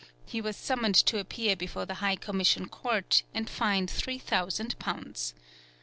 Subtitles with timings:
[0.25, 5.35] He was summoned to appear before the High Commission Court, and fined three thousand pounds.